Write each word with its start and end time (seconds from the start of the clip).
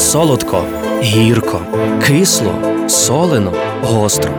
солодко, 0.00 0.64
гірко, 1.02 1.62
кисло, 2.06 2.54
солено, 2.88 3.52
гостро. 3.82 4.32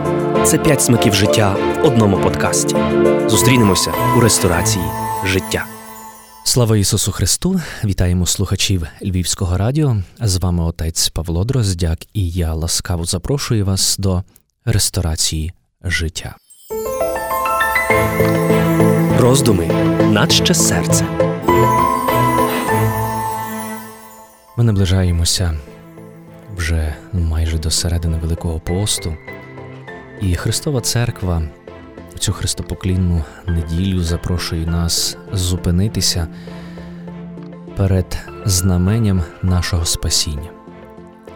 Це 0.44 0.58
п'ять 0.58 0.82
смаків 0.82 1.14
життя 1.14 1.56
в 1.82 1.86
одному 1.86 2.16
подкасті. 2.16 2.76
Зустрінемося 3.28 3.92
у 4.16 4.20
ресторації 4.20 4.84
життя. 5.26 5.64
Слава 6.44 6.76
Ісусу 6.76 7.12
Христу! 7.12 7.60
Вітаємо 7.84 8.26
слухачів 8.26 8.86
Львівського 9.02 9.56
радіо. 9.56 9.96
З 10.20 10.36
вами 10.36 10.64
отець 10.64 11.08
Павло 11.08 11.44
Дроздяк, 11.44 11.98
і 12.14 12.30
я 12.30 12.54
ласкаво 12.54 13.04
запрошую 13.04 13.64
вас 13.64 13.96
до 13.98 14.22
ресторації 14.64 15.52
життя. 15.84 16.36
Роздуми 19.18 19.66
наче 20.10 20.54
серце. 20.54 21.06
Ми 24.62 24.66
наближаємося 24.66 25.54
вже 26.56 26.94
майже 27.12 27.58
до 27.58 27.70
середини 27.70 28.18
Великого 28.18 28.60
посту, 28.60 29.16
і 30.20 30.34
Христова 30.34 30.80
Церква 30.80 31.42
в 32.14 32.18
цю 32.18 32.32
христопоклінну 32.32 33.24
неділю 33.46 34.02
запрошує 34.02 34.66
нас 34.66 35.16
зупинитися 35.32 36.28
перед 37.76 38.18
знаменням 38.44 39.22
нашого 39.42 39.84
спасіння, 39.84 40.50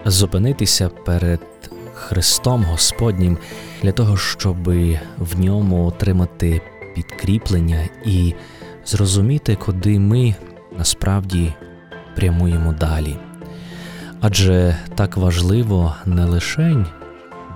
зупинитися 0.04 0.88
перед 0.88 1.40
Христом 1.94 2.64
Господнім 2.64 3.38
для 3.82 3.92
того, 3.92 4.16
щоб 4.16 4.62
в 5.18 5.40
ньому 5.40 5.86
отримати 5.86 6.60
підкріплення 6.94 7.88
і 8.04 8.34
зрозуміти, 8.84 9.56
куди 9.56 9.98
ми 9.98 10.34
насправді 10.78 11.52
прямуємо 12.16 12.72
далі. 12.72 13.16
Адже 14.20 14.76
так 14.94 15.16
важливо 15.16 15.94
не 16.06 16.24
лише 16.24 16.86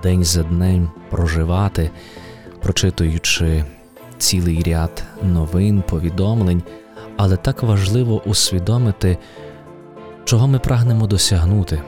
день 0.03 0.23
за 0.23 0.43
днем 0.43 0.89
проживати, 1.09 1.91
прочитуючи 2.61 3.65
цілий 4.17 4.63
ряд 4.63 5.03
новин, 5.23 5.83
повідомлень, 5.89 6.63
але 7.17 7.37
так 7.37 7.63
важливо 7.63 8.21
усвідомити, 8.25 9.17
чого 10.25 10.47
ми 10.47 10.59
прагнемо 10.59 11.07
досягнути, 11.07 11.81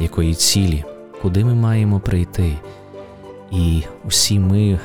якої 0.00 0.34
цілі, 0.34 0.84
куди 1.22 1.44
ми 1.44 1.54
маємо 1.54 2.00
прийти. 2.00 2.52
І 3.50 3.82
усі 4.04 4.38
ми 4.38 4.78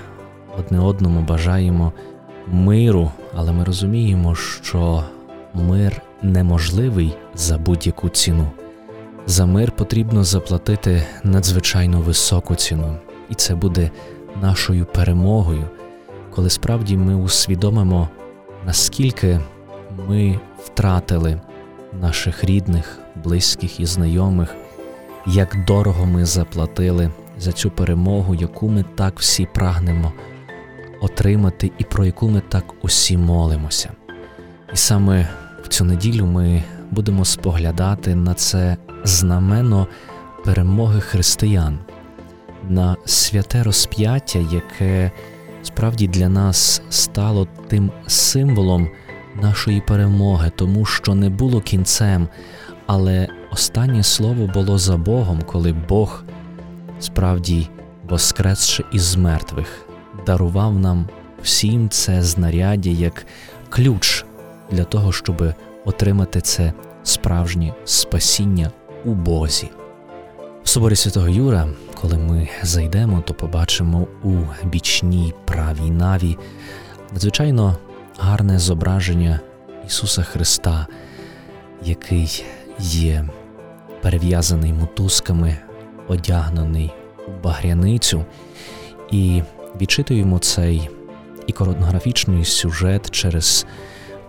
одне 0.59 0.79
одному 0.79 1.22
бажаємо 1.22 1.94
миру, 2.47 3.11
але 3.35 3.52
ми 3.52 3.63
розуміємо, 3.63 4.35
що 4.35 5.03
мир 5.53 6.01
неможливий 6.21 7.17
за 7.35 7.57
будь-яку 7.57 8.09
ціну. 8.09 8.51
За 9.25 9.45
мир 9.45 9.71
потрібно 9.71 10.23
заплатити 10.23 11.03
надзвичайно 11.23 12.01
високу 12.01 12.55
ціну, 12.55 12.97
і 13.29 13.33
це 13.33 13.55
буде 13.55 13.91
нашою 14.41 14.85
перемогою, 14.85 15.69
коли 16.31 16.49
справді 16.49 16.97
ми 16.97 17.15
усвідомимо, 17.15 18.09
наскільки 18.65 19.39
ми 20.07 20.39
втратили 20.63 21.41
наших 22.01 22.43
рідних, 22.43 22.99
близьких 23.23 23.79
і 23.79 23.85
знайомих, 23.85 24.55
як 25.27 25.65
дорого 25.67 26.05
ми 26.05 26.25
заплатили 26.25 27.11
за 27.39 27.51
цю 27.51 27.71
перемогу, 27.71 28.35
яку 28.35 28.69
ми 28.69 28.85
так 28.95 29.19
всі 29.19 29.47
прагнемо 29.53 30.13
отримати 31.01 31.71
і 31.77 31.83
про 31.83 32.05
яку 32.05 32.29
ми 32.29 32.41
так 32.49 32.63
усі 32.81 33.17
молимося. 33.17 33.91
І 34.73 34.77
саме 34.77 35.29
в 35.64 35.67
цю 35.67 35.86
неділю 35.86 36.25
ми 36.25 36.64
будемо 36.92 37.25
споглядати 37.25 38.16
на 38.16 38.33
це 38.33 38.78
знамено 39.03 39.88
перемоги 40.45 41.02
християн, 41.02 41.80
на 42.69 42.95
святе 43.06 43.64
розп'яття, 43.64 44.39
яке 44.52 45.11
справді 45.64 46.07
для 46.07 46.29
нас 46.29 46.81
стало 46.90 47.47
тим 47.68 47.91
символом 48.07 48.90
нашої 49.41 49.81
перемоги, 49.81 50.52
тому 50.56 50.85
що 50.85 51.16
не 51.16 51.29
було 51.29 51.62
кінцем, 51.62 52.28
але 52.85 53.28
останнє 53.52 54.03
слово 54.03 54.47
було 54.47 54.78
за 54.78 54.97
Богом, 54.97 55.41
коли 55.46 55.73
Бог 55.73 56.23
справді 57.00 57.69
воскресши 58.09 58.84
із 58.91 59.16
мертвих, 59.16 59.88
дарував 60.25 60.79
нам 60.79 61.09
всім 61.44 61.90
це 61.90 62.23
знаряддя 62.23 62.90
як 62.90 63.25
ключ 63.69 64.25
для 64.72 64.84
того, 64.84 65.12
щоб 65.12 65.53
отримати 65.85 66.41
це 66.41 66.74
справжнє 67.03 67.74
спасіння 67.85 68.72
у 69.06 69.13
Бозі. 69.13 69.69
В 70.63 70.69
соборі 70.69 70.96
Святого 70.96 71.29
Юра, 71.29 71.68
коли 72.01 72.18
ми 72.18 72.50
зайдемо, 72.63 73.22
то 73.22 73.34
побачимо 73.34 74.07
у 74.23 74.35
бічній 74.63 75.34
правій 75.46 75.91
наві 75.91 76.38
надзвичайно 77.12 77.78
гарне 78.19 78.59
зображення 78.59 79.40
Ісуса 79.88 80.23
Христа, 80.23 80.88
який 81.84 82.46
є 82.79 83.25
перев'язаний 84.02 84.73
мотузками, 84.73 85.57
одягнений 86.07 86.91
у 87.28 87.31
багряницю, 87.44 88.25
і 89.12 89.44
відчитуємо 89.81 90.40
цей 90.40 90.90
іконографічний 91.47 92.46
сюжет 92.46 93.12
через 93.12 93.66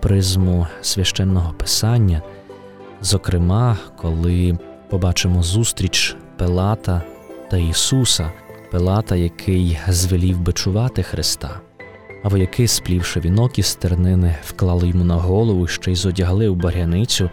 призму 0.05 0.67
священного 0.83 1.53
писання, 1.53 2.23
зокрема, 3.01 3.77
коли 3.97 4.59
побачимо 4.91 5.43
зустріч 5.43 6.17
Пилата 6.37 7.03
та 7.51 7.57
Ісуса, 7.57 8.33
Пилата, 8.71 9.17
який 9.17 9.79
звелів 9.89 10.41
бичувати 10.41 11.03
Христа, 11.03 11.61
а 12.25 12.29
вояки, 12.29 12.69
сплівши 12.69 13.21
вінок 13.21 13.59
із 13.59 13.75
тернини, 13.75 14.37
вклали 14.45 14.89
йому 14.89 15.05
на 15.05 15.15
голову, 15.15 15.67
ще 15.67 15.93
й 15.93 15.95
зодягли 15.95 16.49
у 16.49 16.55
баряницю 16.55 17.31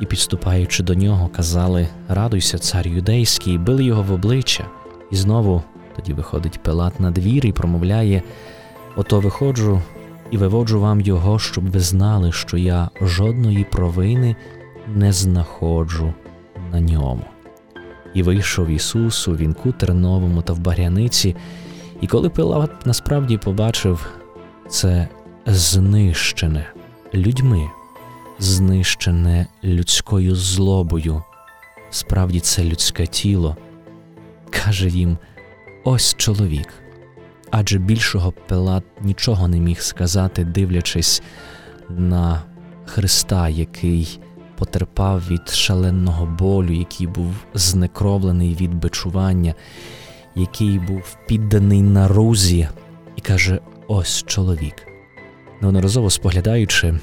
і, 0.00 0.06
підступаючи 0.06 0.82
до 0.82 0.94
нього, 0.94 1.28
казали 1.28 1.88
Радуйся, 2.08 2.58
цар 2.58 2.88
юдейський, 2.88 3.54
і 3.54 3.58
били 3.58 3.84
його 3.84 4.02
в 4.02 4.12
обличчя. 4.12 4.66
І 5.10 5.16
знову 5.16 5.62
тоді 5.96 6.12
виходить 6.12 6.62
Пилат 6.62 7.00
на 7.00 7.10
двір 7.10 7.46
і 7.46 7.52
промовляє: 7.52 8.22
Ото 8.96 9.20
виходжу 9.20 9.82
і 10.30 10.36
виводжу 10.36 10.80
вам 10.80 11.00
його, 11.00 11.38
щоб 11.38 11.70
ви 11.70 11.80
знали, 11.80 12.32
що 12.32 12.56
я 12.56 12.90
жодної 13.00 13.64
провини 13.64 14.36
не 14.94 15.12
знаходжу 15.12 16.14
на 16.72 16.80
ньому. 16.80 17.24
І 18.14 18.22
вийшов 18.22 18.68
Ісус 18.68 19.28
у 19.28 19.36
вінку 19.36 19.72
терновому 19.72 20.42
та 20.42 20.52
в 20.52 20.58
багряниці, 20.58 21.36
і 22.00 22.06
коли 22.06 22.28
Пилат 22.28 22.86
насправді 22.86 23.38
побачив 23.38 24.06
це 24.68 25.08
знищене 25.46 26.66
людьми, 27.14 27.70
знищене 28.38 29.46
людською 29.64 30.36
злобою, 30.36 31.22
справді 31.90 32.40
це 32.40 32.64
людське 32.64 33.06
тіло, 33.06 33.56
каже 34.50 34.88
їм: 34.88 35.18
ось 35.84 36.14
чоловік 36.14 36.68
адже 37.50 37.78
більшого 37.78 38.32
Пилат 38.48 38.84
нічого 39.00 39.48
не 39.48 39.60
міг 39.60 39.80
сказати, 39.80 40.44
дивлячись 40.44 41.22
на 41.88 42.42
Христа, 42.86 43.48
який 43.48 44.20
потерпав 44.56 45.22
від 45.30 45.48
шаленого 45.48 46.26
болю, 46.26 46.72
який 46.72 47.06
був 47.06 47.34
знекровлений 47.54 48.54
від 48.60 48.74
бичування, 48.74 49.54
який 50.34 50.78
був 50.78 51.16
підданий 51.26 51.82
нарузі, 51.82 52.68
і 53.16 53.20
каже: 53.20 53.60
ось 53.88 54.22
чоловік. 54.22 54.74
Неодноразово 55.60 56.10
споглядаючи 56.10 57.00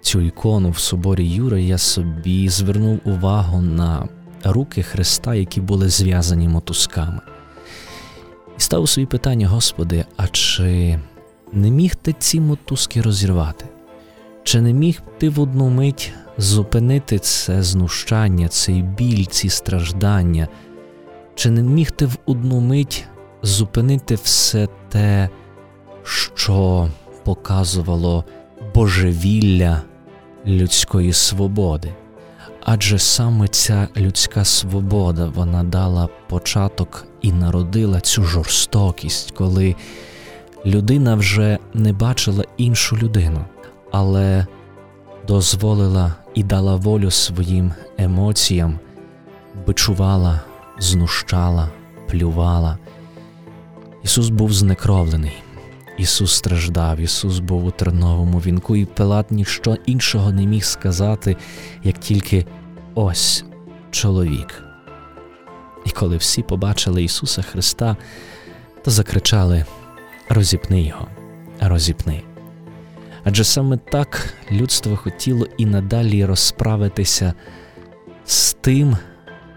цю 0.00 0.20
ікону 0.20 0.70
в 0.70 0.78
соборі 0.78 1.28
Юри, 1.28 1.62
я 1.62 1.78
собі 1.78 2.48
звернув 2.48 3.00
увагу 3.04 3.60
на 3.60 4.08
руки 4.44 4.82
Христа, 4.82 5.34
які 5.34 5.60
були 5.60 5.88
зв'язані 5.88 6.48
мотузками. 6.48 7.20
І 8.60 8.62
став 8.62 8.88
собі 8.88 9.06
питання, 9.06 9.48
Господи, 9.48 10.04
а 10.16 10.26
чи 10.26 10.98
не 11.52 11.70
міг 11.70 11.94
ти 11.94 12.14
ці 12.18 12.40
мотузки 12.40 13.02
розірвати? 13.02 13.64
Чи 14.42 14.60
не 14.60 14.72
міг 14.72 15.00
ти 15.18 15.28
в 15.28 15.40
одну 15.40 15.68
мить 15.68 16.12
зупинити 16.38 17.18
це 17.18 17.62
знущання, 17.62 18.48
цей 18.48 18.82
біль, 18.82 19.24
ці 19.24 19.48
страждання? 19.48 20.48
Чи 21.34 21.50
не 21.50 21.62
міг 21.62 21.90
ти 21.90 22.06
в 22.06 22.16
одну 22.26 22.60
мить 22.60 23.04
зупинити 23.42 24.14
все 24.14 24.68
те, 24.88 25.28
що 26.04 26.88
показувало 27.24 28.24
божевілля 28.74 29.82
людської 30.46 31.12
свободи? 31.12 31.94
Адже 32.60 32.98
саме 32.98 33.48
ця 33.48 33.88
людська 33.96 34.44
свобода 34.44 35.32
вона 35.34 35.64
дала 35.64 36.08
початок 36.28 37.09
і 37.22 37.32
народила 37.32 38.00
цю 38.00 38.24
жорстокість, 38.24 39.30
коли 39.30 39.76
людина 40.66 41.14
вже 41.14 41.58
не 41.74 41.92
бачила 41.92 42.44
іншу 42.56 42.96
людину, 42.96 43.44
але 43.92 44.46
дозволила 45.28 46.14
і 46.34 46.42
дала 46.42 46.76
волю 46.76 47.10
своїм 47.10 47.72
емоціям, 47.98 48.78
бичувала, 49.66 50.40
знущала, 50.78 51.70
плювала. 52.08 52.78
Ісус 54.04 54.28
був 54.28 54.52
знекровлений, 54.52 55.32
Ісус 55.98 56.32
страждав, 56.32 57.00
Ісус 57.00 57.38
був 57.38 57.64
у 57.64 57.70
терновому 57.70 58.38
вінку, 58.38 58.76
і 58.76 58.84
Пилат 58.84 59.30
ніщо 59.30 59.76
іншого 59.86 60.32
не 60.32 60.46
міг 60.46 60.64
сказати, 60.64 61.36
як 61.84 61.98
тільки 61.98 62.46
ось 62.94 63.44
чоловік. 63.90 64.69
І 65.90 65.92
коли 65.92 66.16
всі 66.16 66.42
побачили 66.42 67.04
Ісуса 67.04 67.42
Христа, 67.42 67.96
то 68.84 68.90
закричали 68.90 69.64
Розіпни 70.28 70.82
Його, 70.82 71.06
розіпни. 71.60 72.22
Адже 73.24 73.44
саме 73.44 73.76
так 73.76 74.34
людство 74.52 74.96
хотіло 74.96 75.46
і 75.58 75.66
надалі 75.66 76.24
розправитися 76.24 77.34
з 78.24 78.52
тим, 78.52 78.96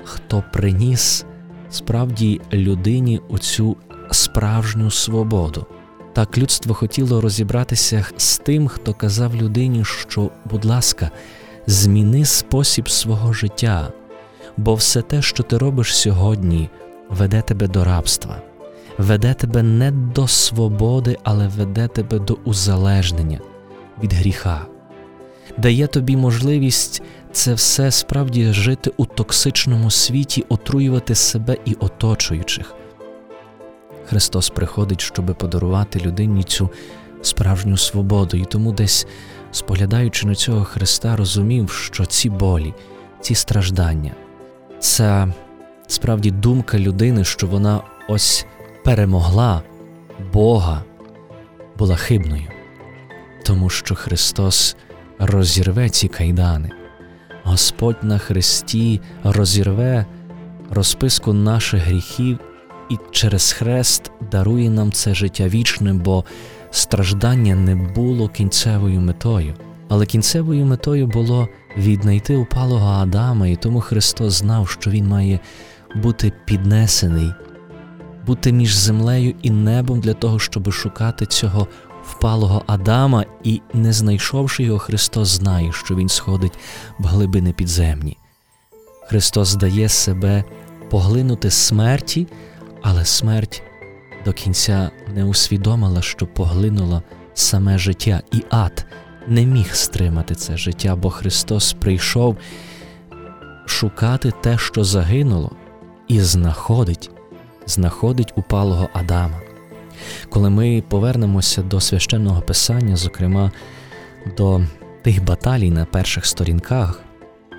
хто 0.04 0.44
приніс 0.54 1.26
справді 1.70 2.42
людині 2.54 3.22
оцю 3.30 3.78
справжню 4.12 4.92
свободу. 4.92 5.66
Так 6.14 6.38
людство 6.38 6.74
хотіло 6.74 7.22
розібратися 7.22 8.06
з 8.18 8.38
тим, 8.38 8.68
хто 8.68 8.94
казав 8.94 9.36
людині, 9.36 9.86
що, 9.86 10.32
будь 10.46 10.66
ласка, 10.66 11.12
зміни 11.68 12.26
спосіб 12.26 12.90
свого 12.90 13.34
життя, 13.34 13.92
бо 14.58 14.76
все 14.76 15.02
те, 15.02 15.22
що 15.22 15.44
ти 15.44 15.58
робиш 15.58 15.98
сьогодні, 15.98 16.70
веде 17.10 17.42
тебе 17.42 17.68
до 17.68 17.84
рабства, 17.84 18.42
веде 18.98 19.34
тебе 19.34 19.64
не 19.64 19.92
до 19.92 20.28
свободи, 20.28 21.18
але 21.24 21.48
веде 21.48 21.88
тебе 21.88 22.20
до 22.20 22.34
узалежнення 22.34 23.40
від 24.04 24.14
гріха, 24.14 24.66
дає 25.58 25.88
тобі 25.88 26.18
можливість 26.18 27.02
це 27.32 27.54
все 27.54 27.92
справді 27.92 28.54
жити 28.54 28.92
у 28.98 29.06
токсичному 29.06 29.92
світі, 29.92 30.46
отруювати 30.50 31.16
себе 31.16 31.58
і 31.66 31.74
оточуючих. 31.74 32.76
Христос 34.06 34.50
приходить, 34.50 35.02
щоб 35.02 35.36
подарувати 35.38 36.00
людині 36.00 36.44
цю 36.44 36.70
справжню 37.22 37.78
свободу, 37.78 38.38
і 38.38 38.46
тому 38.46 38.72
десь, 38.72 39.08
споглядаючи 39.52 40.28
на 40.28 40.36
цього 40.36 40.64
Христа, 40.64 41.16
розумів, 41.16 41.70
що 41.72 42.06
ці 42.06 42.30
болі, 42.30 42.74
ці 43.22 43.36
страждання, 43.36 44.12
це 44.84 45.28
справді 45.88 46.32
думка 46.32 46.80
людини, 46.80 47.24
що 47.24 47.48
вона 47.48 47.82
ось 48.10 48.46
перемогла 48.84 49.62
Бога, 50.34 50.84
була 51.78 51.96
хибною, 51.96 52.48
тому 53.46 53.70
що 53.70 53.96
Христос 53.96 54.76
розірве 55.20 55.90
ці 55.90 56.08
кайдани. 56.08 56.70
Господь 57.44 58.04
на 58.04 58.18
Христі 58.18 59.02
розірве 59.24 60.06
розписку 60.70 61.34
наших 61.34 61.84
гріхів 61.84 62.40
і 62.90 62.98
через 63.12 63.52
хрест 63.52 64.12
дарує 64.32 64.70
нам 64.70 64.92
це 64.92 65.14
життя 65.14 65.48
вічне, 65.48 65.94
бо 65.94 66.26
страждання 66.72 67.56
не 67.56 67.76
було 67.76 68.30
кінцевою 68.30 69.02
метою, 69.02 69.54
але 69.94 70.06
кінцевою 70.06 70.66
метою 70.66 71.08
було 71.08 71.50
віднайти 71.78 72.36
упалого 72.36 72.88
Адама, 72.88 73.48
і 73.48 73.56
тому 73.56 73.82
Христос 73.82 74.34
знав, 74.34 74.70
що 74.70 74.90
Він 74.90 75.08
має 75.08 75.40
бути 75.96 76.34
піднесений, 76.46 77.32
бути 78.26 78.52
між 78.52 78.76
землею 78.76 79.36
і 79.42 79.50
небом 79.50 80.00
для 80.00 80.14
того, 80.14 80.40
щоб 80.40 80.72
шукати 80.72 81.26
цього 81.26 81.68
впалого 82.06 82.64
Адама, 82.68 83.26
і, 83.44 83.62
не 83.74 83.94
знайшовши 83.94 84.64
його, 84.64 84.80
Христос 84.80 85.28
знає, 85.28 85.72
що 85.72 85.96
Він 85.96 86.10
сходить 86.10 86.60
в 87.00 87.06
глибини 87.06 87.54
підземні. 87.54 88.18
Христос 89.08 89.56
дає 89.56 89.90
себе 89.90 90.44
поглинути 90.90 91.52
смерті, 91.52 92.28
але 92.82 93.06
смерть 93.06 93.64
до 94.26 94.34
кінця 94.34 94.92
не 95.16 95.26
усвідомила, 95.26 96.02
що 96.02 96.28
поглинула 96.28 97.02
саме 97.34 97.78
життя, 97.78 98.22
і 98.32 98.44
ад 98.50 98.86
не 99.28 99.46
міг 99.46 99.76
стримати 99.76 100.36
це 100.36 100.58
життя, 100.58 100.96
бо 100.96 101.10
Христос 101.10 101.74
прийшов 101.74 102.38
шукати 103.66 104.32
те, 104.42 104.58
що 104.58 104.84
загинуло, 104.84 105.52
і 106.08 106.22
знаходить, 106.22 107.12
знаходить 107.66 108.34
упалого 108.36 108.90
Адама. 108.94 109.40
Коли 110.30 110.50
ми 110.50 110.84
повернемося 110.88 111.62
до 111.62 111.80
священного 111.80 112.42
писання, 112.42 112.96
зокрема 112.96 113.52
до 114.38 114.62
тих 115.02 115.24
баталій 115.24 115.72
на 115.72 115.86
перших 115.86 116.26
сторінках, 116.26 117.00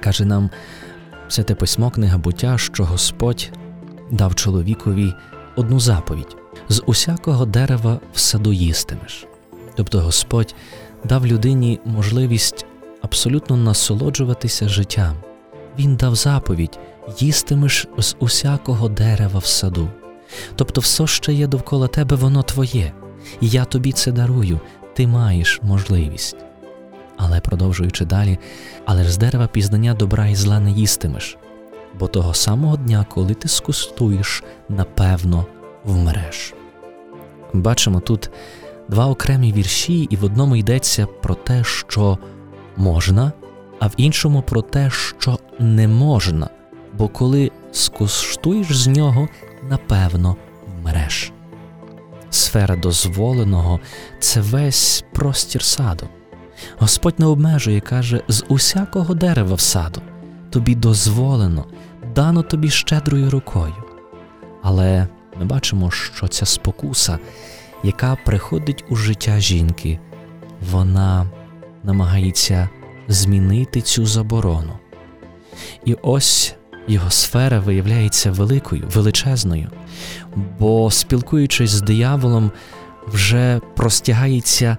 каже 0.03 0.25
нам 0.25 0.51
Святе 1.29 1.55
письмо 1.55 1.91
книга 1.91 2.19
буття, 2.19 2.59
що 2.59 2.85
Господь 2.85 3.51
дав 4.11 4.35
чоловікові 4.35 5.15
одну 5.57 5.81
заповідь: 5.81 6.37
з 6.69 6.83
усякого 6.87 7.47
дерева 7.47 8.01
в 8.15 8.19
саду 8.19 8.53
їстимеш. 8.53 9.27
Тобто 9.75 10.01
Господь 10.01 10.55
дав 11.05 11.27
людині 11.27 11.81
можливість 11.85 12.67
абсолютно 13.03 13.57
насолоджуватися 13.57 14.69
життям. 14.69 15.17
Він 15.79 15.97
дав 15.97 16.15
заповідь 16.15 16.79
їстимеш 17.19 17.87
з 17.99 18.17
усякого 18.19 18.89
дерева 18.89 19.39
в 19.39 19.47
саду. 19.47 19.89
Тобто, 20.57 20.81
все, 20.81 21.07
що 21.07 21.33
є 21.33 21.47
довкола 21.47 21.89
тебе, 21.89 22.17
воно 22.17 22.43
твоє, 22.43 22.93
і 23.41 23.49
я 23.49 23.65
тобі 23.65 23.93
це 23.93 24.13
дарую, 24.13 24.61
ти 24.95 25.07
маєш 25.07 25.61
можливість. 25.63 26.37
Але 27.17 27.41
продовжуючи 27.41 28.05
далі, 28.05 28.39
але 28.85 29.05
ж 29.05 29.13
з 29.13 29.17
дерева 29.17 29.47
пізнання 29.47 29.95
добра 29.95 30.27
і 30.27 30.35
зла 30.35 30.61
не 30.61 30.71
їстимеш, 30.71 31.37
бо 31.99 32.09
того 32.09 32.35
самого 32.35 32.77
дня, 32.77 33.07
коли 33.11 33.35
ти 33.35 33.49
скуштуєш, 33.49 34.45
напевно, 34.69 35.47
вмреш. 35.85 36.55
Бачимо 37.53 38.01
тут 38.01 38.31
два 38.89 39.07
окремі 39.07 39.53
вірші, 39.53 40.03
і 40.11 40.17
в 40.17 40.25
одному 40.25 40.57
йдеться 40.57 41.07
про 41.07 41.35
те, 41.35 41.65
що 41.65 42.19
можна, 42.77 43.33
а 43.81 43.87
в 43.87 43.93
іншому 43.97 44.43
про 44.43 44.63
те, 44.63 44.91
що 44.91 45.39
не 45.59 45.89
можна, 45.89 46.49
бо 46.99 47.09
коли 47.09 47.51
скуштуєш 47.73 48.77
з 48.77 48.87
нього, 48.87 49.29
напевно, 49.69 50.37
вмреш. 50.67 51.33
Сфера 52.31 52.77
дозволеного 52.77 53.81
це 54.19 54.41
весь 54.41 55.05
простір 55.13 55.63
саду. 55.63 56.09
Господь 56.79 57.21
не 57.21 57.27
обмежує, 57.27 57.81
каже, 57.81 58.21
з 58.29 58.45
усякого 58.49 59.15
дерева 59.15 59.55
в 59.55 59.61
саду 59.61 60.03
тобі 60.51 60.75
дозволено, 60.75 61.67
дано 62.15 62.43
тобі 62.43 62.71
щедрою 62.71 63.31
рукою. 63.31 63.75
Але 64.63 65.09
ми 65.39 65.45
бачимо, 65.45 65.91
що 65.91 66.29
ця 66.29 66.47
спокуса, 66.47 67.19
яка 67.85 68.17
приходить 68.25 68.85
у 68.89 68.97
життя 68.97 69.41
жінки, 69.41 69.99
вона 70.71 71.27
намагається 71.83 72.69
змінити 73.09 73.81
цю 73.81 74.07
заборону. 74.07 74.73
І 75.85 75.97
ось 76.03 76.55
його 76.89 77.11
сфера 77.11 77.61
виявляється 77.61 78.31
великою, 78.31 78.89
величезною, 78.95 79.71
бо, 80.59 80.91
спілкуючись 80.91 81.71
з 81.71 81.83
дияволом, 81.83 82.51
вже 83.07 83.61
простягається 83.77 84.77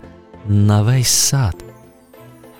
на 0.47 0.81
весь 0.81 1.07
сад, 1.07 1.65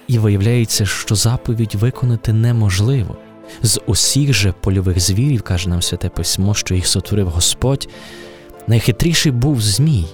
і 0.08 0.20
виявляється, 0.20 0.86
що 0.86 1.16
заповідь 1.16 1.76
виконати 1.76 2.34
неможливо. 2.34 3.18
З 3.62 3.82
усіх 3.86 4.34
же 4.34 4.52
польових 4.52 5.00
звірів, 5.00 5.42
каже 5.42 5.70
нам 5.70 5.82
святе 5.82 6.10
письмо, 6.10 6.54
що 6.54 6.76
їх 6.76 6.88
сотворив 6.88 7.30
Господь, 7.30 7.90
найхитріший 8.68 9.32
був 9.32 9.62
Змій, 9.62 10.06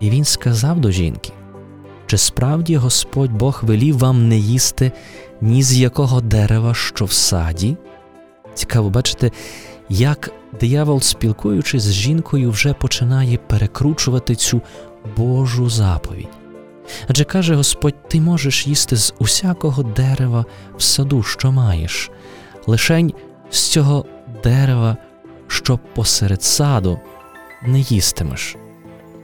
і 0.00 0.10
він 0.10 0.24
сказав 0.24 0.80
до 0.80 0.90
жінки: 0.90 1.32
чи 2.06 2.18
справді 2.18 2.76
Господь 2.76 3.32
Бог 3.32 3.60
велів 3.62 3.98
вам 3.98 4.28
не 4.28 4.38
їсти 4.38 4.92
ні 5.40 5.62
з 5.62 5.76
якого 5.76 6.20
дерева, 6.20 6.74
що 6.74 7.04
в 7.04 7.12
саді? 7.12 7.76
Цікаво 8.54 8.90
бачите, 8.90 9.30
як 9.88 10.32
диявол, 10.60 11.00
спілкуючись 11.00 11.82
з 11.82 11.92
жінкою, 11.92 12.50
вже 12.50 12.74
починає 12.74 13.38
перекручувати 13.38 14.34
цю 14.34 14.62
Божу 15.16 15.70
заповідь. 15.70 16.28
Адже 17.08 17.24
каже 17.24 17.54
Господь, 17.54 18.08
ти 18.08 18.20
можеш 18.20 18.66
їсти 18.66 18.96
з 18.96 19.14
усякого 19.18 19.82
дерева 19.82 20.44
в 20.76 20.82
саду, 20.82 21.22
що 21.22 21.52
маєш, 21.52 22.10
лишень 22.66 23.12
з 23.50 23.60
цього 23.60 24.04
дерева, 24.42 24.96
що 25.48 25.78
посеред 25.94 26.42
саду, 26.42 27.00
не 27.66 27.80
їстимеш, 27.80 28.56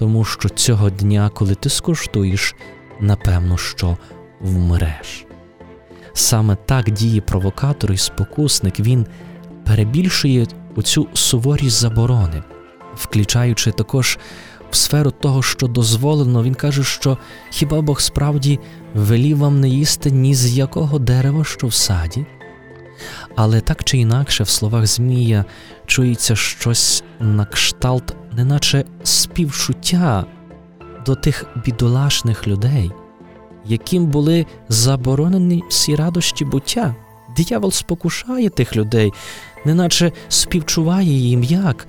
тому 0.02 0.24
що 0.24 0.48
цього 0.48 0.90
дня, 0.90 1.30
коли 1.34 1.54
ти 1.54 1.68
скуштуєш, 1.68 2.54
напевно, 3.00 3.58
що 3.58 3.96
вмреш. 4.40 5.26
Саме 6.12 6.56
так 6.66 6.90
діє 6.90 7.20
провокатор 7.20 7.92
і 7.92 7.96
спокусник, 7.96 8.80
він 8.80 9.06
перебільшує 9.66 10.46
оцю 10.76 11.08
суворість 11.12 11.80
заборони, 11.80 12.42
включаючи 12.94 13.72
також 13.72 14.18
в 14.70 14.76
сферу 14.76 15.10
того, 15.10 15.42
що 15.42 15.66
дозволено, 15.66 16.42
він 16.42 16.54
каже, 16.54 16.84
що 16.84 17.18
хіба 17.50 17.80
Бог 17.80 18.00
справді 18.00 18.60
велів 18.94 19.38
вам 19.38 19.60
не 19.60 19.68
їсти 19.68 20.10
ні 20.10 20.34
з 20.34 20.56
якого 20.56 20.98
дерева, 20.98 21.44
що 21.44 21.66
в 21.66 21.74
саді? 21.74 22.26
Але 23.36 23.60
так 23.60 23.84
чи 23.84 23.98
інакше, 23.98 24.44
в 24.44 24.48
словах 24.48 24.86
Змія 24.86 25.44
чується 25.86 26.36
щось 26.36 27.04
на 27.20 27.44
кшталт, 27.44 28.14
неначе 28.32 28.84
співчуття 29.02 30.24
до 31.06 31.14
тих 31.14 31.46
бідолашних 31.64 32.48
людей, 32.48 32.90
яким 33.64 34.06
були 34.06 34.46
заборонені 34.68 35.64
всі 35.68 35.96
радощі 35.96 36.44
буття. 36.44 36.94
Диявол 37.36 37.70
спокушає 37.70 38.50
тих 38.50 38.76
людей, 38.76 39.12
неначе 39.64 40.12
співчуває 40.28 41.12
їм, 41.12 41.44
як 41.44 41.86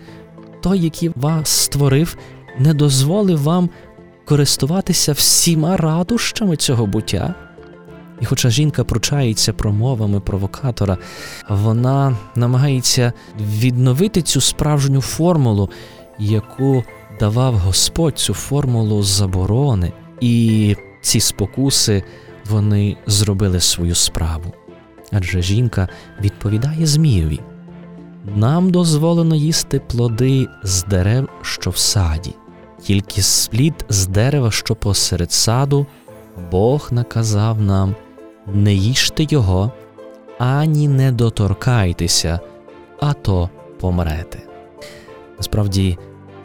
той, 0.61 0.79
який 0.79 1.11
вас 1.15 1.49
створив, 1.49 2.17
не 2.59 2.73
дозволив 2.73 3.43
вам 3.43 3.69
користуватися 4.25 5.13
всіма 5.13 5.77
радощами 5.77 6.55
цього 6.55 6.85
буття. 6.85 7.35
І 8.21 8.25
хоча 8.25 8.49
жінка 8.49 8.83
пручається 8.83 9.53
промовами 9.53 10.19
провокатора, 10.19 10.97
вона 11.49 12.17
намагається 12.35 13.13
відновити 13.39 14.21
цю 14.21 14.41
справжню 14.41 15.01
формулу, 15.01 15.69
яку 16.27 16.83
давав 17.19 17.55
Господь 17.55 18.19
цю 18.19 18.33
формулу 18.33 19.03
заборони, 19.03 19.91
і 20.21 20.75
ці 21.01 21.19
спокуси 21.19 22.03
вони 22.49 22.97
зробили 23.07 23.59
свою 23.59 23.95
справу. 23.95 24.53
Адже 25.11 25.41
жінка 25.41 25.89
відповідає 26.21 26.85
Змієві. 26.85 27.39
Нам 28.35 28.71
дозволено 28.71 29.35
їсти 29.35 29.79
плоди 29.79 30.47
з 30.63 30.83
дерев, 30.83 31.29
що 31.41 31.69
в 31.69 31.77
саді, 31.77 32.35
тільки 32.81 33.21
сплід 33.21 33.85
з 33.89 34.07
дерева, 34.07 34.51
що 34.51 34.75
посеред 34.75 35.31
саду, 35.31 35.85
Бог 36.51 36.87
наказав 36.91 37.61
нам 37.61 37.95
не 38.47 38.73
їжте 38.73 39.25
його, 39.29 39.71
ані 40.39 40.87
не 40.87 41.11
доторкайтеся, 41.11 42.39
а 42.99 43.13
то 43.13 43.49
помрете. 43.79 44.39
Насправді, 45.37 45.97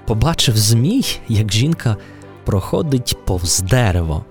побачив 0.08 0.56
Змій, 0.56 1.04
як 1.28 1.52
жінка 1.52 1.96
проходить 2.44 3.18
повз 3.24 3.60
дерево. 3.60 4.24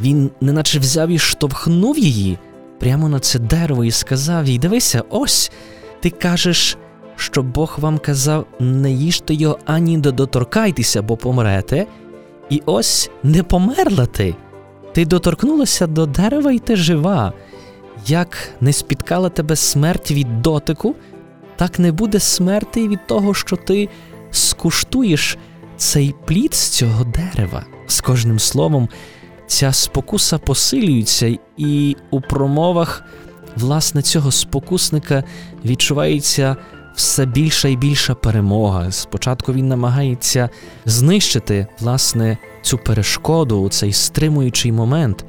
Він 0.00 0.30
неначе 0.40 0.78
взяв 0.78 1.08
і 1.08 1.18
штовхнув 1.18 1.98
її 1.98 2.38
прямо 2.78 3.08
на 3.08 3.20
це 3.20 3.38
дерево 3.38 3.84
і 3.84 3.90
сказав 3.90 4.46
їй: 4.46 4.58
Дивися, 4.58 5.02
ось 5.10 5.50
ти 6.00 6.10
кажеш, 6.10 6.76
що 7.16 7.42
Бог 7.42 7.76
вам 7.80 7.98
казав, 7.98 8.46
не 8.60 8.92
їжте 8.92 9.34
його 9.34 9.58
ані 9.64 9.98
доторкайтеся, 9.98 11.02
бо 11.02 11.16
помрете, 11.16 11.86
і 12.50 12.62
ось 12.66 13.10
не 13.22 13.42
померла 13.42 14.06
ти. 14.06 14.34
Ти 14.92 15.06
доторкнулася 15.06 15.86
до 15.86 16.06
дерева, 16.06 16.52
і 16.52 16.58
ти 16.58 16.76
жива. 16.76 17.32
Як 18.06 18.50
не 18.60 18.72
спіткала 18.72 19.28
тебе 19.28 19.56
смерть 19.56 20.10
від 20.10 20.42
дотику, 20.42 20.94
так 21.56 21.78
не 21.78 21.92
буде 21.92 22.20
смерти 22.20 22.88
від 22.88 23.06
того, 23.06 23.34
що 23.34 23.56
ти 23.56 23.88
скуштуєш 24.30 25.38
цей 25.76 26.14
плід 26.26 26.54
з 26.54 26.68
цього 26.68 27.04
дерева. 27.04 27.64
З 27.86 28.00
кожним 28.00 28.38
словом, 28.38 28.88
ця 29.46 29.72
спокуса 29.72 30.38
посилюється, 30.38 31.38
і 31.56 31.96
у 32.10 32.20
промовах 32.20 33.04
власне 33.56 34.02
цього 34.02 34.30
спокусника 34.30 35.24
відчувається 35.64 36.56
все 36.94 37.26
більша 37.26 37.68
і 37.68 37.76
більша 37.76 38.14
перемога. 38.14 38.92
Спочатку 38.92 39.52
він 39.52 39.68
намагається 39.68 40.48
знищити 40.84 41.66
власне 41.80 42.38
цю 42.62 42.78
перешкоду, 42.78 43.68
цей 43.68 43.92
стримуючий 43.92 44.72
момент, 44.72 45.24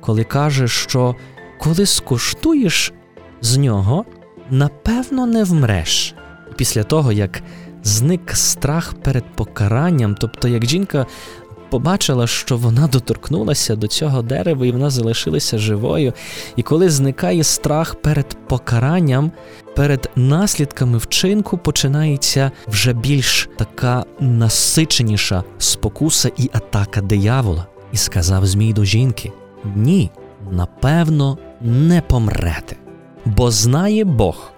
коли 0.00 0.24
каже, 0.24 0.68
що 0.68 1.16
коли 1.58 1.86
скуштуєш 1.86 2.92
з 3.40 3.56
нього, 3.56 4.04
напевно, 4.50 5.26
не 5.26 5.44
вмреш. 5.44 6.14
Після 6.56 6.82
того, 6.82 7.12
як 7.12 7.42
зник 7.82 8.30
страх 8.36 8.94
перед 8.94 9.24
покаранням, 9.36 10.14
тобто 10.20 10.48
як 10.48 10.66
жінка 10.66 11.06
побачила, 11.72 12.26
що 12.26 12.56
вона 12.56 12.86
доторкнулася 12.86 13.76
до 13.76 13.86
цього 13.86 14.22
дерева 14.22 14.66
і 14.66 14.72
вона 14.72 14.90
залишилася 14.90 15.58
живою. 15.58 16.12
І 16.56 16.62
коли 16.62 16.90
зникає 16.90 17.44
страх 17.44 17.94
перед 17.94 18.36
покаранням, 18.48 19.32
перед 19.76 20.10
наслідками 20.16 20.98
вчинку 20.98 21.58
починається 21.58 22.50
вже 22.68 22.92
більш 22.92 23.48
така 23.58 24.04
насиченіша 24.20 25.44
спокуса 25.58 26.30
і 26.36 26.50
атака 26.52 27.00
диявола. 27.00 27.66
І 27.92 27.96
сказав 27.96 28.46
Змій 28.46 28.72
до 28.72 28.84
жінки: 28.84 29.32
Ні, 29.76 30.10
напевно, 30.50 31.38
не 31.60 32.00
помрете, 32.00 32.76
бо 33.24 33.50
знає 33.50 34.04
Бог, 34.04 34.52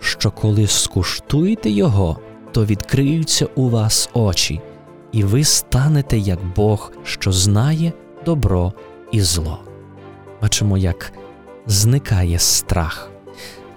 що 0.00 0.30
коли 0.30 0.66
скуштуєте 0.66 1.70
його, 1.70 2.18
то 2.52 2.64
відкриються 2.64 3.46
у 3.54 3.68
вас 3.68 4.10
очі 4.12 4.60
і 5.12 5.24
ви 5.24 5.44
станете 5.44 6.18
як 6.18 6.38
Бог, 6.56 6.92
що 7.04 7.32
знає 7.32 7.92
добро 8.24 8.72
і 9.12 9.20
зло. 9.20 9.58
Бачимо, 10.42 10.78
як 10.78 11.12
зникає 11.66 12.38
страх. 12.38 13.10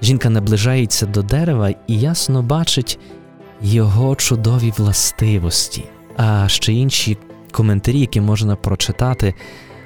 Жінка 0.02 0.30
наближається 0.30 1.06
до 1.06 1.22
дерева 1.22 1.70
і 1.70 2.00
ясно 2.00 2.42
бачить 2.42 3.00
його 3.62 4.16
чудові 4.16 4.74
властивості. 4.78 5.84
А 6.18 6.48
ще 6.48 6.74
інші 6.74 7.18
коментарі, 7.52 8.00
які 8.00 8.22
можна 8.22 8.56
прочитати, 8.56 9.34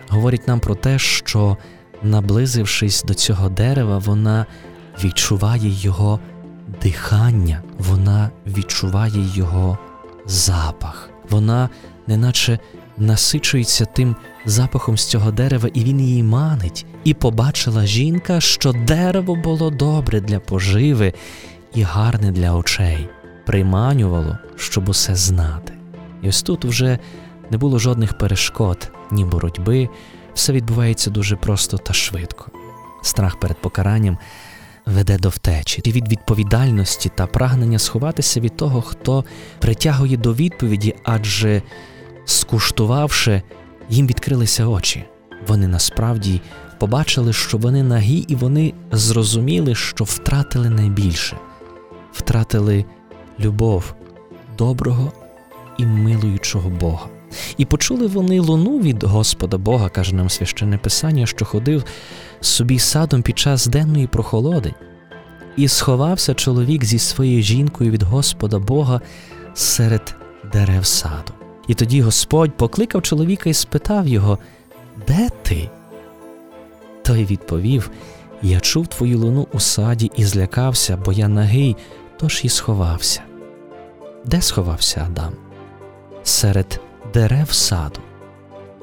говорять 0.10 0.48
нам 0.48 0.60
про 0.60 0.76
те, 0.76 1.00
що, 1.00 1.58
наблизившись 2.04 3.04
до 3.04 3.14
цього 3.14 3.50
дерева, 3.50 3.98
вона 3.98 4.46
відчуває 5.04 5.70
його 5.70 6.20
дихання, 6.82 7.62
вона 7.78 8.30
відчуває 8.46 9.30
його 9.36 9.78
запах 10.26 11.10
вона 11.30 11.70
неначе 12.08 12.60
насичується 12.98 13.86
тим 13.86 14.16
запахом 14.46 14.98
з 14.98 15.06
цього 15.06 15.32
дерева, 15.32 15.70
і 15.74 15.84
він 15.84 16.00
її 16.00 16.24
манить, 16.24 16.86
і 17.04 17.14
побачила 17.14 17.86
жінка, 17.86 18.42
що 18.42 18.72
дерево 18.72 19.36
було 19.36 19.70
добре 19.70 20.22
для 20.22 20.40
поживи 20.40 21.14
і 21.74 21.82
гарне 21.82 22.32
для 22.32 22.54
очей, 22.54 23.10
приманювало, 23.46 24.38
щоб 24.56 24.90
усе 24.90 25.16
знати. 25.16 25.74
І 26.22 26.30
ось 26.30 26.42
тут 26.42 26.66
вже 26.66 27.00
не 27.52 27.58
було 27.58 27.80
жодних 27.80 28.18
перешкод, 28.18 28.92
ні 29.12 29.26
боротьби, 29.26 29.90
все 30.34 30.54
відбувається 30.54 31.10
дуже 31.10 31.36
просто 31.36 31.78
та 31.78 31.94
швидко. 31.94 32.52
Страх 33.02 33.40
перед 33.40 33.58
покаранням 33.62 34.18
веде 34.90 35.18
до 35.18 35.30
втечі 35.30 35.82
і 35.84 35.92
від 35.92 36.12
відповідальності 36.12 37.12
та 37.16 37.28
прагнення 37.28 37.80
сховатися 37.80 38.40
від 38.40 38.58
того, 38.58 38.82
хто 38.82 39.26
притягує 39.60 40.18
до 40.18 40.34
відповіді, 40.34 40.96
адже 41.04 41.62
скуштувавши, 42.26 43.42
їм 43.90 44.08
відкрилися 44.08 44.66
очі. 44.66 45.06
Вони 45.48 45.68
насправді 45.68 46.42
побачили, 46.80 47.34
що 47.34 47.58
вони 47.58 47.84
нагі, 47.84 48.18
і 48.18 48.36
вони 48.36 48.74
зрозуміли, 48.92 49.76
що 49.76 50.04
втратили 50.04 50.70
найбільше, 50.70 51.38
втратили 52.14 52.86
любов 53.40 53.94
доброго 54.58 55.12
і 55.78 55.86
милуючого 55.86 56.70
Бога. 56.70 57.19
І 57.58 57.66
почули 57.66 58.08
вони 58.08 58.40
луну 58.40 58.80
від 58.80 59.04
Господа 59.04 59.58
Бога, 59.58 59.90
каже 59.90 60.16
нам 60.16 60.30
священне 60.30 60.78
Писання, 60.78 61.26
що 61.26 61.46
ходив 61.46 61.84
собі 62.42 62.80
садом 62.80 63.22
під 63.22 63.40
час 63.40 63.68
денної 63.68 64.08
прохолоди, 64.08 64.74
і 65.58 65.68
сховався 65.68 66.34
чоловік 66.34 66.86
зі 66.86 67.00
своєю 67.00 67.42
жінкою 67.42 67.92
від 67.92 68.04
Господа 68.04 68.60
Бога 68.60 69.02
серед 69.54 70.16
дерев 70.54 70.86
саду. 70.86 71.34
І 71.68 71.74
тоді 71.74 72.02
Господь 72.02 72.58
покликав 72.58 73.02
чоловіка 73.02 73.50
і 73.50 73.54
спитав 73.54 74.08
його, 74.08 74.40
Де 75.08 75.30
ти? 75.42 75.70
Той 77.02 77.26
відповів: 77.26 77.92
Я 78.42 78.60
чув 78.60 78.88
твою 78.88 79.20
луну 79.20 79.48
у 79.54 79.60
саді 79.60 80.12
і 80.16 80.26
злякався, 80.26 80.98
бо 81.06 81.12
я 81.12 81.28
нагий, 81.28 81.76
тож 82.18 82.42
і 82.44 82.50
сховався. 82.50 83.22
Де 84.26 84.42
сховався 84.42 85.08
Адам? 85.08 85.34
Серед 86.24 86.80
дерев 87.14 87.52
саду. 87.52 88.00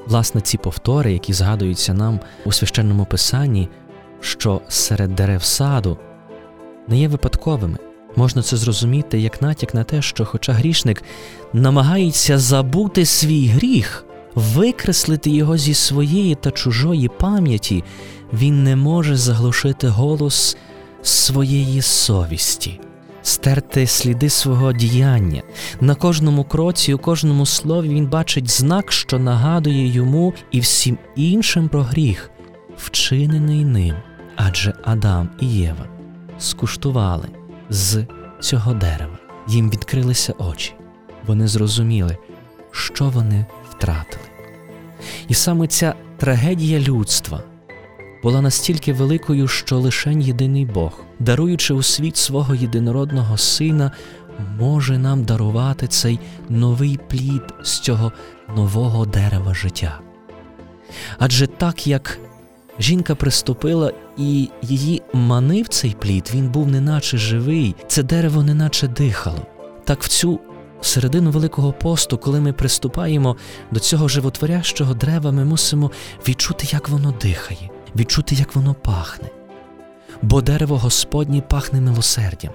Власне, 0.07 0.41
ці 0.41 0.57
повтори, 0.57 1.13
які 1.13 1.33
згадуються 1.33 1.93
нам 1.93 2.19
у 2.45 2.51
священному 2.51 3.05
писанні, 3.05 3.69
що 4.19 4.61
серед 4.67 5.15
дерев 5.15 5.43
саду 5.43 5.97
не 6.87 6.99
є 6.99 7.07
випадковими. 7.07 7.77
Можна 8.15 8.41
це 8.41 8.57
зрозуміти 8.57 9.19
як 9.19 9.41
натяк 9.41 9.73
на 9.73 9.83
те, 9.83 10.01
що, 10.01 10.25
хоча 10.25 10.53
грішник 10.53 11.03
намагається 11.53 12.37
забути 12.37 13.05
свій 13.05 13.47
гріх, 13.47 14.05
викреслити 14.35 15.29
його 15.29 15.57
зі 15.57 15.73
своєї 15.73 16.35
та 16.35 16.51
чужої 16.51 17.07
пам'яті, 17.07 17.83
він 18.33 18.63
не 18.63 18.75
може 18.75 19.15
заглушити 19.15 19.87
голос 19.87 20.57
своєї 21.01 21.81
совісті 21.81 22.79
стерти 23.27 23.87
сліди 23.87 24.29
свого 24.29 24.73
діяння. 24.73 25.43
На 25.81 25.95
кожному 25.95 26.43
кроці, 26.43 26.93
у 26.93 26.97
кожному 26.97 27.45
слові 27.45 27.89
він 27.89 28.07
бачить 28.07 28.49
знак, 28.49 28.91
що 28.91 29.19
нагадує 29.19 29.87
йому 29.87 30.33
і 30.51 30.59
всім 30.59 30.97
іншим 31.15 31.69
про 31.69 31.83
гріх, 31.83 32.31
вчинений 32.77 33.65
ним, 33.65 33.95
адже 34.35 34.73
Адам 34.83 35.29
і 35.41 35.47
Єва 35.47 35.85
скуштували 36.39 37.27
з 37.69 38.05
цього 38.39 38.73
дерева, 38.73 39.17
їм 39.47 39.69
відкрилися 39.69 40.33
очі, 40.37 40.73
вони 41.25 41.47
зрозуміли, 41.47 42.17
що 42.71 43.05
вони 43.09 43.45
втратили. 43.69 44.25
І 45.27 45.33
саме 45.33 45.67
ця 45.67 45.93
трагедія 46.17 46.79
людства 46.79 47.43
була 48.23 48.41
настільки 48.41 48.93
великою, 48.93 49.47
що 49.47 49.79
лише 49.79 50.13
єдиний 50.13 50.65
Бог, 50.65 50.99
даруючи 51.19 51.73
у 51.73 51.83
світ 51.83 52.17
свого 52.17 52.55
єдинородного 52.55 53.37
сина, 53.37 53.91
може 54.59 54.97
нам 54.97 55.23
дарувати 55.23 55.87
цей 55.87 56.19
новий 56.49 56.99
плід 57.09 57.43
з 57.63 57.79
цього 57.79 58.11
нового 58.55 59.05
дерева 59.05 59.53
життя. 59.53 59.99
Адже 61.19 61.47
так 61.47 61.87
як 61.87 62.19
жінка 62.79 63.15
приступила 63.15 63.93
і 64.17 64.49
її 64.61 65.01
манив 65.13 65.67
цей 65.67 65.95
плід, 65.99 66.31
він 66.33 66.49
був 66.49 66.67
неначе 66.67 67.17
живий, 67.17 67.75
це 67.87 68.03
дерево 68.03 68.43
неначе 68.43 68.87
дихало. 68.87 69.41
Так 69.85 70.03
в 70.03 70.07
цю 70.07 70.39
середину 70.81 71.31
Великого 71.31 71.73
посту, 71.73 72.17
коли 72.17 72.39
ми 72.39 72.53
приступаємо 72.53 73.35
до 73.71 73.79
цього 73.79 74.07
животворящого 74.07 74.93
дерева, 74.93 75.31
ми 75.31 75.45
мусимо 75.45 75.91
відчути, 76.27 76.67
як 76.71 76.89
воно 76.89 77.13
дихає, 77.21 77.69
відчути, 77.95 78.35
як 78.35 78.55
воно 78.55 78.73
пахне. 78.73 79.29
Бо 80.21 80.41
дерево 80.41 80.77
Господнє 80.77 81.41
пахне 81.41 81.81
милосердям. 81.81 82.51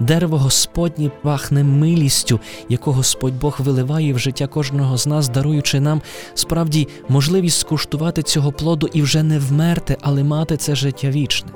Дерево 0.00 0.38
Господнє 0.38 1.10
пахне 1.22 1.64
милістю, 1.64 2.40
яку 2.68 2.92
Господь 2.92 3.38
Бог 3.38 3.56
виливає 3.58 4.12
в 4.12 4.18
життя 4.18 4.46
кожного 4.46 4.96
з 4.96 5.06
нас, 5.06 5.28
даруючи 5.28 5.80
нам 5.80 6.02
справді 6.34 6.88
можливість 7.08 7.58
скуштувати 7.58 8.22
цього 8.22 8.52
плоду 8.52 8.88
і 8.92 9.02
вже 9.02 9.22
не 9.22 9.38
вмерти, 9.38 9.96
але 10.00 10.24
мати 10.24 10.56
це 10.56 10.74
життя 10.74 11.10
вічне, 11.10 11.50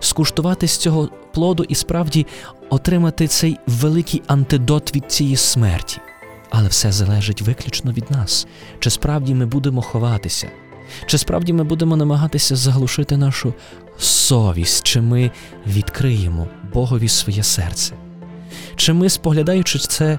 скуштувати 0.00 0.68
з 0.68 0.76
цього 0.76 1.08
плоду 1.32 1.64
і 1.68 1.74
справді 1.74 2.26
отримати 2.70 3.26
цей 3.26 3.56
великий 3.66 4.22
антидот 4.26 4.96
від 4.96 5.12
цієї 5.12 5.36
смерті. 5.36 5.98
Але 6.50 6.68
все 6.68 6.92
залежить 6.92 7.42
виключно 7.42 7.92
від 7.92 8.10
нас, 8.10 8.46
чи 8.78 8.90
справді 8.90 9.34
ми 9.34 9.46
будемо 9.46 9.82
ховатися, 9.82 10.48
чи 11.06 11.18
справді 11.18 11.52
ми 11.52 11.64
будемо 11.64 11.96
намагатися 11.96 12.56
заглушити 12.56 13.16
нашу 13.16 13.54
совість, 13.98 14.82
чи 14.86 15.00
ми 15.00 15.30
відкриємо 15.66 16.48
Богові 16.74 17.08
своє 17.08 17.42
серце? 17.42 17.94
Чи 18.76 18.92
ми, 18.92 19.08
споглядаючи 19.08 19.78
це 19.78 20.18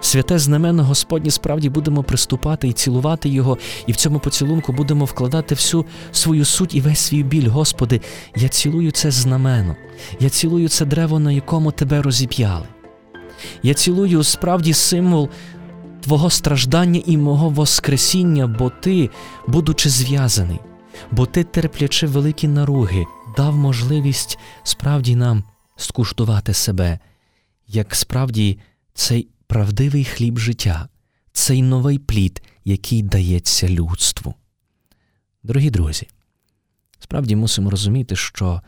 святе 0.00 0.38
знамено 0.38 0.84
Господнє, 0.84 1.30
справді 1.30 1.68
будемо 1.68 2.02
приступати 2.02 2.68
і 2.68 2.72
цілувати 2.72 3.28
Його, 3.28 3.58
і 3.86 3.92
в 3.92 3.96
цьому 3.96 4.18
поцілунку 4.18 4.72
будемо 4.72 5.04
вкладати 5.04 5.54
всю 5.54 5.84
свою 6.12 6.44
суть 6.44 6.74
і 6.74 6.80
весь 6.80 7.00
свій 7.00 7.22
біль, 7.22 7.48
Господи, 7.48 8.00
я 8.36 8.48
цілую 8.48 8.90
це 8.90 9.10
знамено, 9.10 9.76
я 10.20 10.28
цілую 10.28 10.68
це 10.68 10.84
древо, 10.84 11.18
на 11.18 11.32
якому 11.32 11.72
Тебе 11.72 12.02
розіп'яли. 12.02 12.66
Я 13.62 13.74
цілую 13.74 14.22
справді 14.22 14.72
символ 14.72 15.28
Твого 16.02 16.30
страждання 16.30 17.02
і 17.06 17.16
мого 17.16 17.48
Воскресіння, 17.48 18.46
бо 18.46 18.70
Ти, 18.70 19.10
будучи 19.46 19.90
зв'язаний, 19.90 20.58
бо 21.10 21.26
Ти, 21.26 21.44
терплячи 21.44 22.06
великі 22.06 22.48
наруги, 22.48 23.06
дав 23.36 23.56
можливість 23.56 24.38
справді 24.62 25.16
нам 25.16 25.44
скуштувати 25.76 26.54
себе, 26.54 26.98
як 27.68 27.94
справді 27.94 28.58
цей 28.94 29.28
правдивий 29.46 30.04
хліб 30.04 30.38
життя, 30.38 30.88
цей 31.32 31.62
новий 31.62 31.98
плід, 31.98 32.42
який 32.64 33.02
дається 33.02 33.68
людству. 33.68 34.34
Дорогі 35.42 35.70
друзі, 35.70 36.08
справді 36.98 37.36
мусимо 37.36 37.70
розуміти, 37.70 38.16
що 38.16 38.60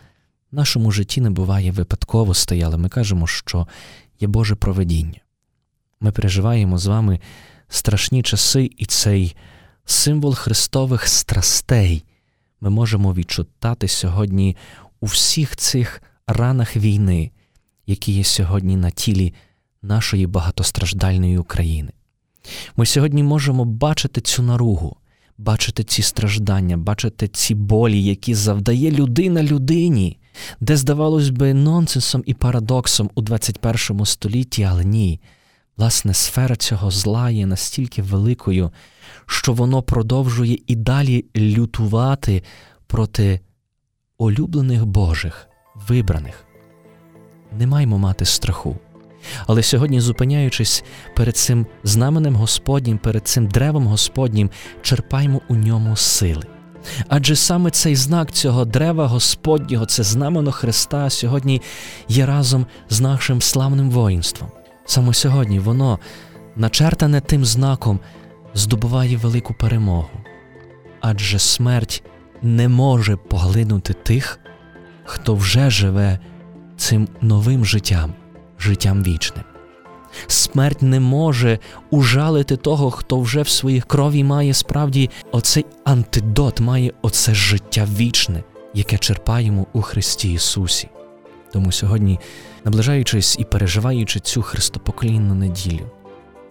в 0.52 0.54
нашому 0.54 0.90
житті 0.90 1.20
не 1.20 1.30
буває 1.30 1.70
випадковостей, 1.70 2.62
але 2.62 2.76
ми 2.76 2.88
кажемо, 2.88 3.26
що 3.26 3.68
є 4.20 4.28
Боже 4.28 4.54
проведіння. 4.54 5.23
Ми 6.04 6.12
переживаємо 6.12 6.78
з 6.78 6.86
вами 6.86 7.20
страшні 7.68 8.22
часи, 8.22 8.70
і 8.78 8.86
цей 8.86 9.36
символ 9.84 10.34
Христових 10.34 11.08
страстей 11.08 12.04
ми 12.60 12.70
можемо 12.70 13.14
відчутати 13.14 13.88
сьогодні 13.88 14.56
у 15.00 15.06
всіх 15.06 15.56
цих 15.56 16.02
ранах 16.26 16.76
війни, 16.76 17.30
які 17.86 18.12
є 18.12 18.24
сьогодні 18.24 18.76
на 18.76 18.90
тілі 18.90 19.34
нашої 19.82 20.26
багатостраждальної 20.26 21.38
України. 21.38 21.92
Ми 22.76 22.86
сьогодні 22.86 23.22
можемо 23.22 23.64
бачити 23.64 24.20
цю 24.20 24.42
наругу, 24.42 24.96
бачити 25.38 25.84
ці 25.84 26.02
страждання, 26.02 26.76
бачити 26.76 27.28
ці 27.28 27.54
болі, 27.54 28.02
які 28.02 28.34
завдає 28.34 28.90
людина 28.90 29.42
людині, 29.42 30.18
де, 30.60 30.76
здавалось 30.76 31.28
би, 31.28 31.54
нонсенсом 31.54 32.22
і 32.26 32.34
парадоксом 32.34 33.10
у 33.14 33.22
21 33.22 34.06
столітті, 34.06 34.62
але 34.62 34.84
ні. 34.84 35.20
Власне, 35.76 36.14
сфера 36.14 36.56
цього 36.56 36.90
зла 36.90 37.30
є 37.30 37.46
настільки 37.46 38.02
великою, 38.02 38.70
що 39.26 39.52
воно 39.52 39.82
продовжує 39.82 40.58
і 40.66 40.76
далі 40.76 41.24
лютувати 41.36 42.42
проти 42.86 43.40
улюблених 44.18 44.86
Божих, 44.86 45.48
вибраних. 45.88 46.44
Не 47.58 47.66
маємо 47.66 47.98
мати 47.98 48.24
страху. 48.24 48.78
Але 49.46 49.62
сьогодні, 49.62 50.00
зупиняючись 50.00 50.84
перед 51.16 51.36
цим 51.36 51.66
знаменем 51.84 52.36
Господнім, 52.36 52.98
перед 52.98 53.28
цим 53.28 53.46
древом 53.46 53.86
Господнім, 53.86 54.50
черпаємо 54.82 55.40
у 55.48 55.54
ньому 55.54 55.96
сили. 55.96 56.44
Адже 57.08 57.36
саме 57.36 57.70
цей 57.70 57.96
знак 57.96 58.32
цього 58.32 58.64
древа 58.64 59.06
Господнього, 59.06 59.86
це 59.86 60.02
знамено 60.02 60.52
Христа, 60.52 61.10
сьогодні 61.10 61.62
є 62.08 62.26
разом 62.26 62.66
з 62.90 63.00
нашим 63.00 63.42
славним 63.42 63.90
воїнством. 63.90 64.50
Саме 64.84 65.14
сьогодні 65.14 65.58
воно, 65.58 65.98
начертане 66.56 67.20
тим 67.20 67.44
знаком, 67.44 68.00
здобуває 68.54 69.16
велику 69.16 69.54
перемогу. 69.54 70.10
Адже 71.00 71.38
смерть 71.38 72.02
не 72.42 72.68
може 72.68 73.16
поглинути 73.16 73.92
тих, 73.92 74.40
хто 75.04 75.34
вже 75.34 75.70
живе 75.70 76.18
цим 76.76 77.08
новим 77.20 77.64
життям, 77.64 78.12
життям 78.58 79.02
вічним. 79.02 79.44
Смерть 80.26 80.82
не 80.82 81.00
може 81.00 81.58
ужалити 81.90 82.56
того, 82.56 82.90
хто 82.90 83.20
вже 83.20 83.42
в 83.42 83.48
своїй 83.48 83.80
крові 83.80 84.24
має 84.24 84.54
справді 84.54 85.10
оцей 85.32 85.66
антидот, 85.84 86.60
має 86.60 86.92
оце 87.02 87.34
життя 87.34 87.88
вічне, 87.96 88.42
яке 88.74 88.98
черпаємо 88.98 89.66
у 89.72 89.82
Христі 89.82 90.32
Ісусі. 90.32 90.88
Тому 91.54 91.72
сьогодні, 91.72 92.20
наближаючись 92.64 93.36
і 93.38 93.44
переживаючи 93.44 94.20
цю 94.20 94.42
христопоклінну 94.42 95.34
неділю, 95.34 95.90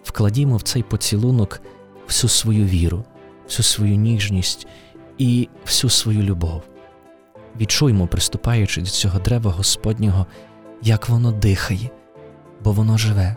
вкладімо 0.04 0.56
в 0.56 0.62
цей 0.62 0.82
поцілунок 0.82 1.60
всю 2.06 2.28
свою 2.28 2.64
віру, 2.64 3.04
всю 3.46 3.64
свою 3.64 3.96
ніжність 3.96 4.66
і 5.18 5.48
всю 5.66 5.90
свою 5.90 6.22
любов. 6.22 6.62
Відчуймо, 7.60 8.06
приступаючи 8.06 8.80
до 8.80 8.86
цього 8.86 9.18
дерева 9.18 9.50
Господнього, 9.50 10.26
як 10.82 11.08
воно 11.08 11.32
дихає, 11.32 11.90
бо 12.64 12.72
воно 12.72 12.98
живе. 12.98 13.36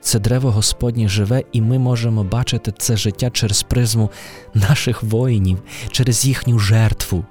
Це 0.00 0.18
древо 0.18 0.50
Господнє 0.50 1.08
живе, 1.08 1.42
і 1.52 1.60
ми 1.60 1.78
можемо 1.78 2.24
бачити 2.24 2.72
це 2.78 2.96
життя 2.96 3.30
через 3.30 3.62
призму 3.62 4.10
наших 4.54 5.02
воїнів, 5.02 5.62
через 5.90 6.24
їхню 6.24 6.58
жертву. 6.58 7.24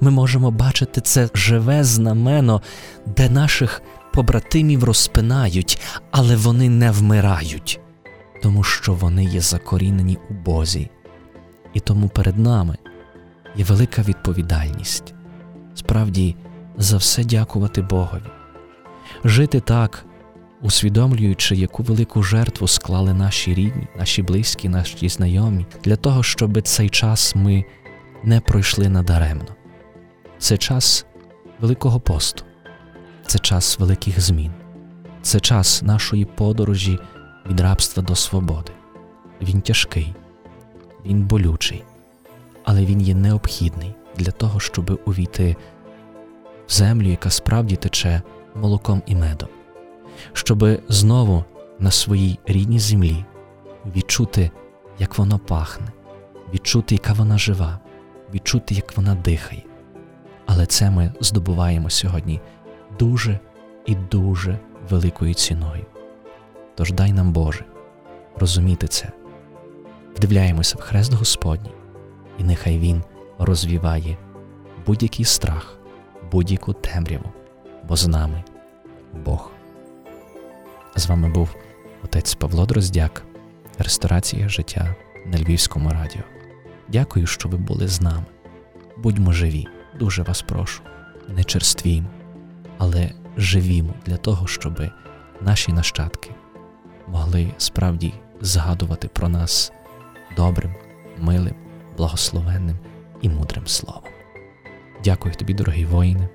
Ми 0.00 0.10
можемо 0.10 0.50
бачити 0.50 1.00
це 1.00 1.28
живе 1.34 1.84
знамено, 1.84 2.62
де 3.06 3.30
наших 3.30 3.82
побратимів 4.12 4.84
розпинають, 4.84 5.80
але 6.10 6.36
вони 6.36 6.68
не 6.68 6.90
вмирають, 6.90 7.80
тому 8.42 8.62
що 8.62 8.92
вони 8.92 9.24
є 9.24 9.40
закорінені 9.40 10.18
у 10.30 10.34
Бозі. 10.34 10.90
І 11.74 11.80
тому 11.80 12.08
перед 12.08 12.38
нами 12.38 12.76
є 13.56 13.64
велика 13.64 14.02
відповідальність 14.02 15.14
справді 15.74 16.36
за 16.76 16.96
все 16.96 17.24
дякувати 17.24 17.82
Богові, 17.82 18.22
жити 19.24 19.60
так, 19.60 20.04
усвідомлюючи, 20.62 21.56
яку 21.56 21.82
велику 21.82 22.22
жертву 22.22 22.68
склали 22.68 23.14
наші 23.14 23.54
рідні, 23.54 23.86
наші 23.96 24.22
близькі, 24.22 24.68
наші 24.68 25.08
знайомі, 25.08 25.66
для 25.84 25.96
того, 25.96 26.22
щоб 26.22 26.62
цей 26.62 26.88
час 26.88 27.34
ми 27.34 27.64
не 28.22 28.40
пройшли 28.40 28.88
надаремно. 28.88 29.46
Це 30.44 30.58
час 30.58 31.06
Великого 31.60 32.00
посту, 32.00 32.44
це 33.26 33.38
час 33.38 33.78
великих 33.78 34.20
змін, 34.20 34.52
це 35.22 35.40
час 35.40 35.82
нашої 35.82 36.24
подорожі 36.24 36.98
від 37.46 37.60
рабства 37.60 38.02
до 38.02 38.14
свободи. 38.16 38.72
Він 39.42 39.60
тяжкий, 39.60 40.14
він 41.04 41.22
болючий, 41.22 41.84
але 42.64 42.84
він 42.84 43.00
є 43.00 43.14
необхідний 43.14 43.94
для 44.16 44.30
того, 44.30 44.60
щоб 44.60 45.00
увійти 45.06 45.56
в 46.66 46.72
землю, 46.72 47.08
яка 47.08 47.30
справді 47.30 47.76
тече 47.76 48.22
молоком 48.54 49.02
і 49.06 49.14
медом, 49.14 49.48
щоб 50.32 50.64
знову 50.88 51.44
на 51.78 51.90
своїй 51.90 52.38
рідній 52.46 52.78
землі 52.78 53.24
відчути, 53.96 54.50
як 54.98 55.18
воно 55.18 55.38
пахне, 55.38 55.92
відчути, 56.54 56.94
яка 56.94 57.12
вона 57.12 57.38
жива, 57.38 57.78
відчути, 58.34 58.74
як 58.74 58.96
вона 58.96 59.14
дихає. 59.14 59.62
Але 60.54 60.66
це 60.66 60.90
ми 60.90 61.12
здобуваємо 61.20 61.90
сьогодні 61.90 62.40
дуже 62.98 63.38
і 63.86 63.94
дуже 63.94 64.58
великою 64.90 65.34
ціною. 65.34 65.86
Тож 66.74 66.92
дай 66.92 67.12
нам, 67.12 67.32
Боже, 67.32 67.64
розуміти 68.36 68.86
це, 68.86 69.08
вдивляємося 70.16 70.76
в 70.78 70.80
хрест 70.80 71.12
Господній, 71.12 71.70
і 72.38 72.44
нехай 72.44 72.78
Він 72.78 73.02
розвіває 73.38 74.16
будь-який 74.86 75.24
страх, 75.24 75.78
будь-яку 76.32 76.72
темряву, 76.72 77.32
бо 77.88 77.96
з 77.96 78.06
нами 78.06 78.44
Бог. 79.24 79.50
З 80.96 81.06
вами 81.06 81.28
був 81.28 81.56
отець 82.04 82.34
Павло 82.34 82.66
Дроздяк, 82.66 83.22
Ресторація 83.78 84.48
життя 84.48 84.94
на 85.26 85.38
Львівському 85.38 85.90
радіо. 85.90 86.22
Дякую, 86.88 87.26
що 87.26 87.48
ви 87.48 87.58
були 87.58 87.88
з 87.88 88.00
нами. 88.00 88.24
Будьмо 88.96 89.32
живі, 89.32 89.68
дуже 89.98 90.22
вас 90.22 90.42
прошу, 90.42 90.82
не 91.28 91.44
черствімо, 91.44 92.08
але 92.78 93.10
живімо 93.36 93.94
для 94.06 94.16
того, 94.16 94.46
щоб 94.46 94.82
наші 95.40 95.72
нащадки 95.72 96.30
могли 97.08 97.50
справді 97.58 98.14
згадувати 98.40 99.08
про 99.08 99.28
нас 99.28 99.72
добрим, 100.36 100.74
милим, 101.18 101.54
благословенним 101.96 102.78
і 103.22 103.28
мудрим 103.28 103.66
словом. 103.66 104.10
Дякую 105.04 105.34
тобі, 105.34 105.54
дорогі 105.54 105.84
воїни. 105.84 106.28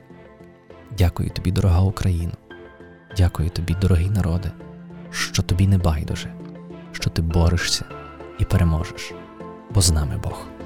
Дякую 0.98 1.30
тобі, 1.30 1.52
дорога 1.52 1.82
Україна. 1.82 2.34
Дякую 3.18 3.50
тобі, 3.50 3.76
дорогий 3.82 4.10
народе, 4.10 4.52
що 5.12 5.44
тобі 5.44 5.68
не 5.68 5.78
байдуже, 5.78 6.34
що 6.92 7.10
ти 7.10 7.22
борешся 7.22 7.86
і 8.40 8.46
переможеш, 8.46 9.14
бо 9.70 9.82
з 9.82 9.92
нами 9.92 10.18
Бог. 10.18 10.59